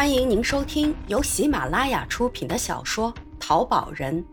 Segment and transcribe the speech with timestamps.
[0.00, 4.24] 欢迎您收听由喜马拉雅出品的小说《淘宝人》，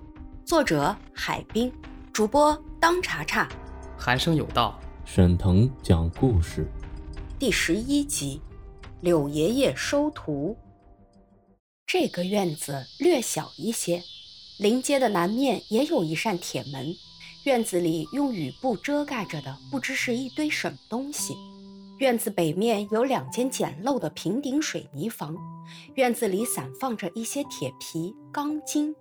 [0.46, 1.70] 作者海滨，
[2.13, 3.49] 主播当查查，
[3.97, 6.65] 寒生有道，沈腾讲故事，
[7.38, 8.40] 第十一集，
[9.01, 10.56] 柳爷爷收徒。
[11.86, 14.02] 这个院子略小一些，
[14.60, 16.95] 临街的南面也有一扇铁门，
[17.44, 21.36] 院子里用雨布遮盖着的，不知是一堆什么东西。
[21.98, 25.36] 院子北面有两间简陋的平顶水泥房，
[25.96, 28.96] 院子里散放着一些铁皮、钢筋。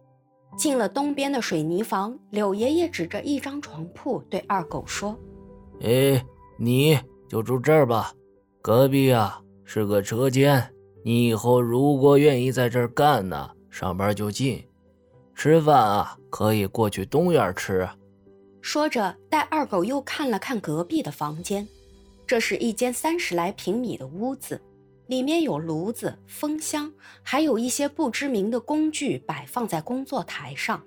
[0.57, 5.15] 进了东边的水泥房，柳爷爷指着一张床铺对二狗说
[5.83, 6.25] ：“哎，
[6.59, 8.15] 你就住这儿吧，
[8.63, 10.73] 隔壁啊是个车间，
[11.05, 14.65] 你以后如果愿意在这儿干呢，上班就近，
[15.35, 17.87] 吃饭啊可以过去东院吃。”
[18.63, 21.69] 说着，带二狗又看了看隔壁的房间。
[22.27, 24.61] 这是一间三十来平米的屋子，
[25.07, 26.93] 里面有炉子、风箱，
[27.23, 30.83] 还有一些不知名的工具摆放在工作台上。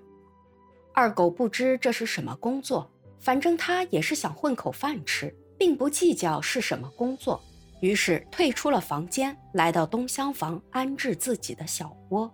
[0.94, 7.42] 二狗不知这是什么工作，反正他也是想混口饭吃，并不计较是什么工作，
[7.80, 12.30] 于是退出了房间，来到东厢房安置自己的小窝。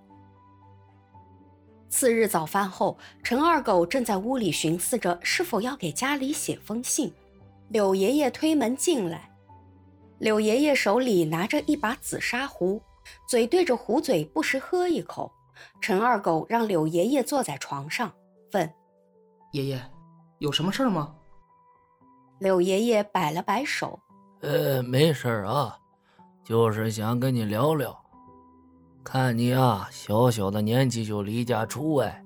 [1.89, 7.13] 次日早饭后，陈二狗正在屋里寻思着是否要给家里写封信。
[7.69, 9.31] 柳爷爷推门进来，
[10.19, 12.81] 柳爷爷手里拿着一把紫砂壶，
[13.27, 15.31] 嘴对着壶嘴，不时喝一口。
[15.81, 18.11] 陈二狗让柳爷爷坐在床上，
[18.53, 18.71] 问
[19.51, 19.81] ：“爷爷，
[20.39, 21.15] 有什么事儿吗？”
[22.39, 23.99] 柳爷爷摆了摆手
[24.41, 25.79] ：“呃，没事儿啊，
[26.43, 27.97] 就是想跟你聊聊。
[29.03, 32.23] 看你啊，小小的年纪就离家出外，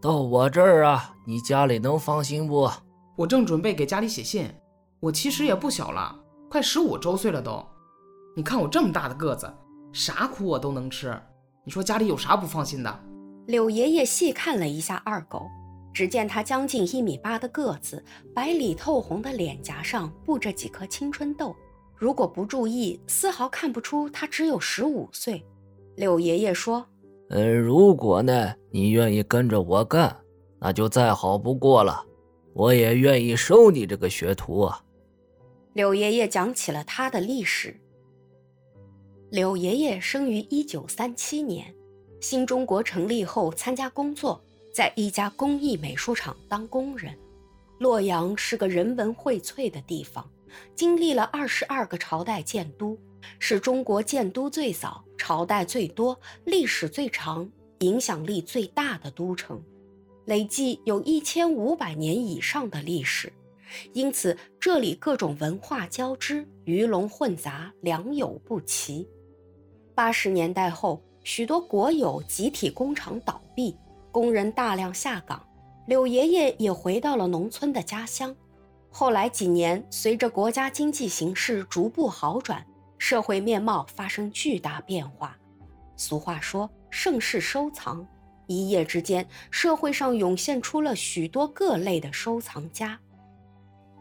[0.00, 2.70] 到我这儿啊，你家里能放心不？
[3.16, 4.52] 我正准备给家里写信。”
[5.06, 6.18] 我其实也不小了，
[6.50, 7.64] 快十五周岁了都。
[8.34, 9.48] 你看我这么大的个子，
[9.92, 11.16] 啥苦我都能吃。
[11.64, 13.00] 你说家里有啥不放心的？
[13.46, 15.46] 柳爷爷细看了一下二狗，
[15.94, 18.04] 只见他将近一米八的个子，
[18.34, 21.54] 白里透红的脸颊上布着几颗青春痘，
[21.94, 25.40] 如果不注意，丝毫看不出他只有十五岁。
[25.94, 26.84] 柳爷爷说
[27.30, 30.16] ：“嗯，如果呢，你愿意跟着我干，
[30.58, 32.04] 那就再好不过了。
[32.54, 34.80] 我也愿意收你这个学徒啊。”
[35.76, 37.78] 柳爷爷讲起了他的历史。
[39.28, 41.74] 柳爷爷生于一九三七年，
[42.18, 44.42] 新中国成立后参加工作，
[44.72, 47.14] 在一家工艺美术厂当工人。
[47.78, 50.26] 洛阳是个人文荟萃的地方，
[50.74, 52.96] 经历了二十二个朝代建都，
[53.38, 57.46] 是中国建都最早、朝代最多、历史最长、
[57.80, 59.62] 影响力最大的都城，
[60.24, 63.30] 累计有一千五百年以上的历史。
[63.92, 69.08] 因此，这里各种文化交织，鱼龙混杂，良莠不齐。
[69.94, 73.76] 八十年代后，许多国有集体工厂倒闭，
[74.12, 75.44] 工人大量下岗，
[75.86, 78.34] 柳爷爷也回到了农村的家乡。
[78.90, 82.66] 后来几年，随着国家经济形势逐步好转，
[82.98, 85.36] 社会面貌发生巨大变化。
[85.96, 88.06] 俗话说：“盛世收藏。”
[88.46, 92.98] 一夜之间，社会上涌现出了许多各类的收藏家。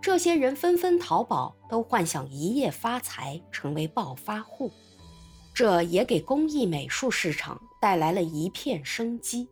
[0.05, 4.71] 这些人纷纷淘宝，都幻想一夜发财，成为暴发户。
[5.51, 9.49] 这也给工艺美术市场带来了一片生机。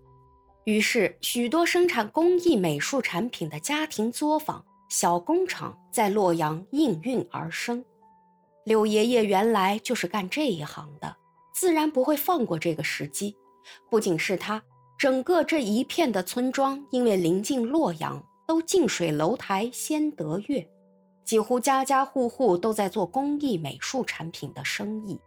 [0.66, 7.84] 于是，许多生产工艺美术产品的家庭作坊、小工厂在洛阳应运而生。
[8.64, 11.18] 柳爷爷原来就是干这一行的，
[11.52, 13.35] 自然不会放过这个时机。
[13.90, 14.62] 不仅是他，
[15.00, 18.24] 整个这一片的村庄，因为临近洛阳。
[18.45, 20.69] 都近水楼台先得月，
[21.23, 25.19] 几乎家家户户都在做工艺美术产品的生意。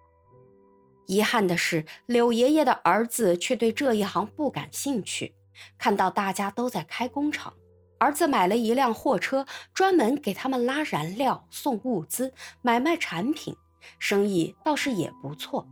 [1.06, 5.34] 遗憾的是，柳爷爷的儿子却对这一行不感兴趣。
[5.78, 7.54] 看到大家都在开工厂，
[7.98, 13.56] 儿子买了一辆货车，专门给他们拉燃料、送物资、买卖产品，
[13.98, 15.66] 生意倒是也不错。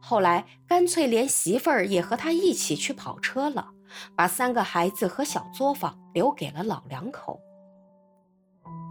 [0.00, 3.70] 后来干脆连媳妇儿也和他一起去跑车了。
[4.16, 7.40] 把三个孩子和小作坊留给了老两口。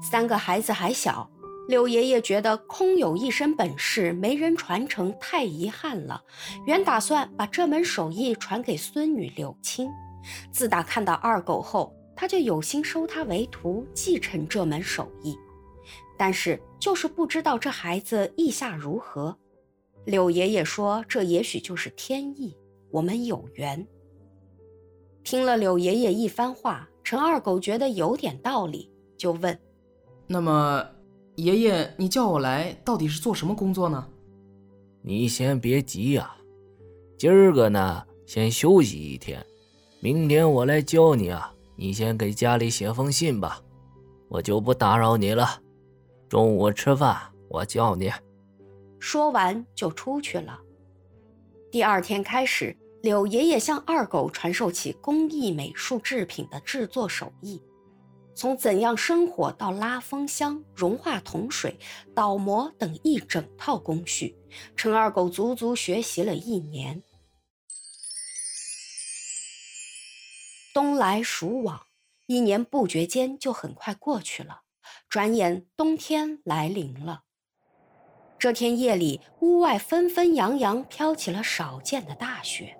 [0.01, 1.29] 三个孩子还小，
[1.67, 6.23] 柳爷爷觉得空有一身本事没人传承太遗憾了，
[6.65, 9.89] 原打算把这门手艺传给孙女柳青。
[10.51, 15.37] 自打看到二狗后，他就有心收他为徒，继承这门手艺。
[16.17, 19.37] 但是就是不知道这孩子意下如何。
[20.05, 22.57] 柳爷爷说：“这也许就是天意，
[22.91, 23.87] 我们有缘。”
[25.29, 29.59] 听了柳爷爷一番话，陈二狗觉得有点道理，就问
[30.25, 30.83] ：“那么，
[31.35, 34.07] 爷爷，你叫我来，到底是做什么工作呢？”
[35.05, 36.35] 你先别急呀，
[37.15, 39.45] 今儿个呢，先休息一天，
[39.99, 41.53] 明天我来教你啊。
[41.75, 43.61] 你先给家里写封信吧，
[44.29, 45.61] 我就不打扰你了。
[46.27, 47.15] 中午吃饭
[47.49, 48.11] 我叫你。
[48.97, 50.59] 说完就出去了。
[51.69, 57.61] 第二天开始，柳爷爷向二狗传授起工艺美术制品的制作手艺，
[58.35, 61.79] 从怎样生火到拉风箱、融化铜水、
[62.13, 64.37] 倒模等一整套工序，
[64.75, 67.01] 陈二狗足足学习了一年。
[70.73, 71.85] 冬来暑往，
[72.27, 74.61] 一年不觉间就很快过去了。
[75.07, 77.23] 转眼冬天来临了。
[78.37, 82.78] 这天夜里，屋外纷纷扬扬飘起了少见的大雪。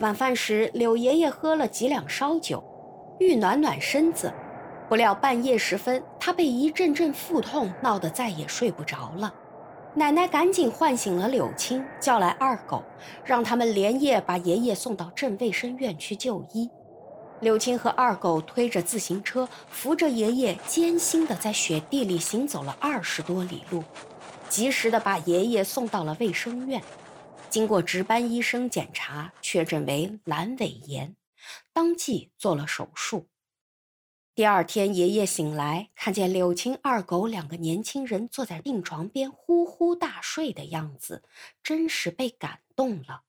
[0.00, 2.62] 晚饭时，柳爷爷喝了几两烧酒，
[3.20, 4.32] 欲暖暖身子。
[4.88, 9.32] 不料半夜时分，他被一阵阵腹痛闹得再也睡不着了。
[9.94, 12.82] 奶奶赶紧唤醒了柳青，叫来二狗，
[13.24, 16.68] 让他们连夜把爷爷送到镇卫生院去就医。
[17.38, 23.84] 柳青和二狗推着自行车，扶着爷爷，艰辛地在雪地里行走了二十多里路，
[24.48, 26.82] 及时地把爷爷送到了卫生院。
[27.54, 31.14] 经过值班医生检查，确诊为阑尾炎，
[31.72, 33.28] 当即做了手术。
[34.34, 41.22] 第二天，爷爷醒来，看见柳青、二狗两个年轻人坐在病床边呼呼大睡的样子，
[41.62, 43.22] 真是被感动了。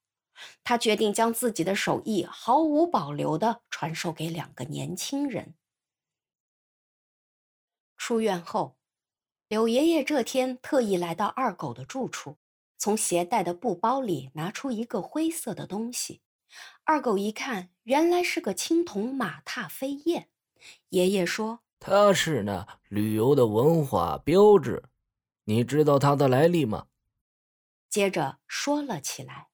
[0.64, 5.54] 他决定将自己的手艺毫无保留地传授给两个年轻人。
[7.96, 8.76] 出院后，
[9.48, 12.40] 柳爷爷这天特意来到二狗的住处，
[12.78, 16.22] 从携带的布包里拿出一个灰色的东西。
[16.84, 20.30] 二狗一看，原来是个青铜马踏飞燕。
[20.90, 24.84] 爷爷说：“它是那旅游的文化标志，
[25.46, 26.88] 你知道它的来历吗？”
[27.90, 29.48] 接着说了起来。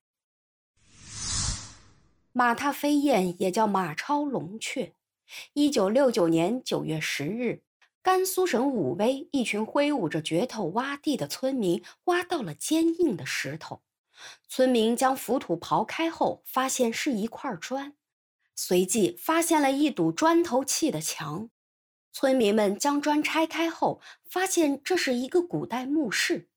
[2.32, 4.94] 马踏飞燕也叫马超龙雀。
[5.54, 7.64] 一九六九年九月十日，
[8.04, 13.82] 甘肃省武威一群挥舞着镢头挖地的村民挖到了坚硬的石头。
[14.48, 17.94] 村民将浮土刨开后，发现是一块砖，
[18.56, 21.50] 随即发现了一堵砖头砌的墙。
[22.12, 26.50] 村民们将砖拆开后，发现这是一个古代墓室。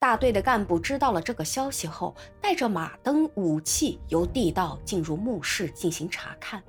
[0.00, 6.62] 大队的干部知道了这个消息后，带着马灯、武器，由地道进入墓室进行查看。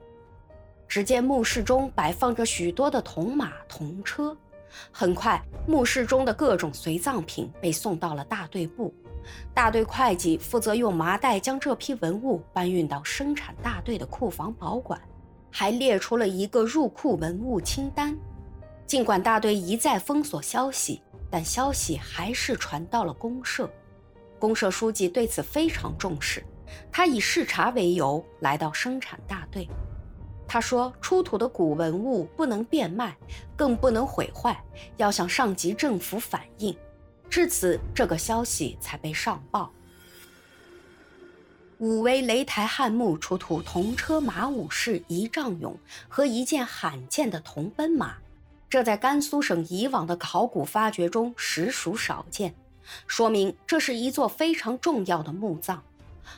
[0.90, 4.36] 只见墓室中摆放着许多的铜马、铜车。
[4.92, 8.94] 很快，墓室中的各种随葬品被送到了大队部。
[9.54, 15.00] 大队会计负责用麻袋将这批文物搬运到生产大队的库房保管，
[15.50, 18.18] 还列出了一个入库文物清单。
[18.86, 21.02] 尽管大队一再封锁消息。
[21.32, 23.70] 但消息还是传到了公社，
[24.40, 26.44] 公社书记对此非常重视。
[26.92, 29.70] 他以视察为由来到生产大队，
[30.50, 33.16] 他说：“出土的古文物不能变卖，
[33.56, 34.62] 更不能毁坏，
[34.98, 36.76] 要向上级政府反映。”
[37.30, 39.72] 至此，这个消息才被上报。
[41.78, 45.76] 武威雷台汉墓出土铜车马武士仪仗俑
[46.10, 48.16] 和一件罕见的铜奔马。
[48.68, 52.56] 这在甘肃省以往的考古发掘中实属少见，
[53.06, 55.84] 说明这是一座非常重要的墓葬。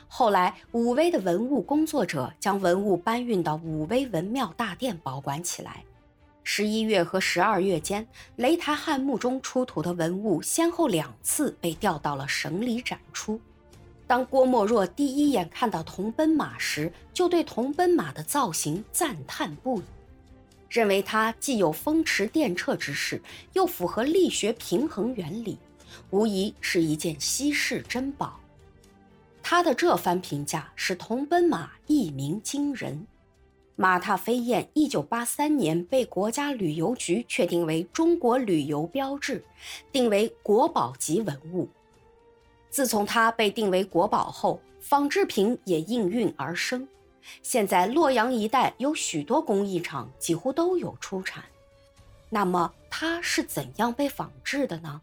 [0.08, 5.84] 后来，武威的文物工作者将文物搬运到武威文庙大殿保管起来。
[6.44, 8.06] 十一月和十二月间，
[8.36, 13.40] 雷台汉墓中出土的文物先后两次被调到了省里展出。
[14.06, 19.84] 当郭沫若第一眼看到铜奔马时，就对铜奔马的造型赞叹不已。
[20.68, 23.22] 认为它既有风驰电掣之势，
[23.52, 25.56] 又符合力学平衡原理，
[26.10, 28.40] 无疑是一件稀世珍宝。
[29.42, 33.06] 他的这番评价使铜奔马一鸣惊人。
[33.74, 39.42] 马踏飞燕，一九八三年被国家旅游局确定为中国旅游标志，
[39.90, 41.68] 定为国宝级文物。
[42.70, 46.86] 自从它被定为国宝后，仿制品也应运而生。
[47.42, 51.42] 现在洛阳一带有许多工艺厂，几乎都有出产。
[52.28, 55.00] 那么它是怎样被仿制的呢？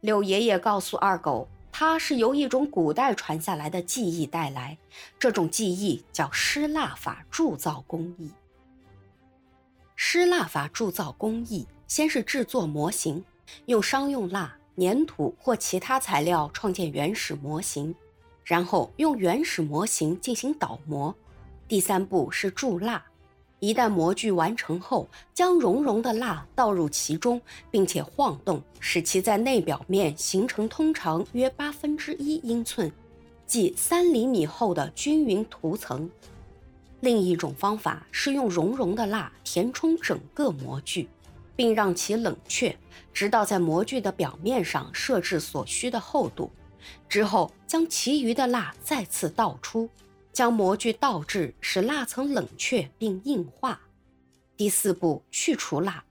[0.00, 4.76] 柳爷爷告诉二狗，它是由一种古代传下来的技艺带来，
[5.18, 8.30] 这种技艺叫湿蜡法铸造工艺。
[9.96, 13.24] 湿蜡法铸造工艺先是制作模型，
[13.66, 17.94] 用商用蜡、粘土或其他材料创建原始模型，
[18.44, 21.14] 然后用原始模型进行倒模。
[21.66, 23.02] 第三步是铸蜡，
[23.62, 27.40] 一旦模具完成后，将熔融的蜡倒入其中，
[27.70, 32.90] 并且晃动，使其在内表面形成通常约八分之一英寸、
[33.46, 36.10] 即三厘米厚的均匀涂层。
[36.98, 41.08] 另一种方法是用熔融的蜡填充整个模具，
[41.54, 42.76] 并让其冷却，
[43.12, 46.50] 直到在模具的表面上设置所需的厚度。
[47.08, 49.88] 之后，将其余的蜡再次倒出，
[50.32, 53.80] 将模具倒置，使蜡层冷却并硬化。
[54.56, 56.02] 第四步，去除蜡，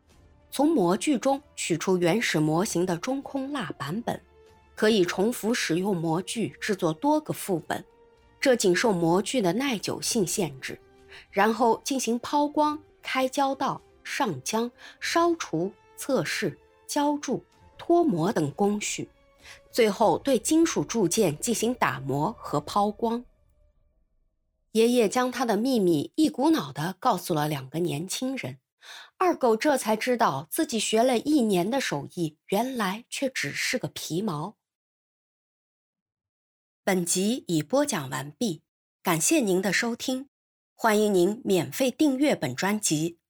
[0.50, 4.22] 从模具中取出原始模型的中空蜡版本，
[4.76, 7.84] 可以重复使用模具制作多个副本，
[8.40, 10.80] 这仅受模具的耐久性限制。
[11.30, 17.44] 然后进行抛光、开胶道、上浆、烧除、测试、浇铸、
[17.78, 19.10] 脱模等工序。
[19.72, 23.24] 最后对金属铸件进行打磨和抛光。
[24.74, 28.60] 爷爷将他的秘密一股脑的告诉了两个年轻人，
[29.18, 34.56] 二狗这才知道自己学了一年的手艺，原来却只是个皮毛。
[36.84, 38.64] 本集已播讲完毕，
[39.04, 40.30] 感谢您的收听，
[40.74, 43.21] 欢迎您免费订阅本专辑。